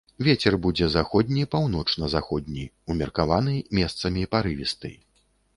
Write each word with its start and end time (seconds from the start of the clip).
Вецер 0.27 0.53
будзе 0.63 0.87
заходні, 0.93 1.43
паўночна-заходні, 1.51 2.65
умеркаваны, 2.95 3.55
месцамі 3.81 4.29
парывісты. 4.33 4.95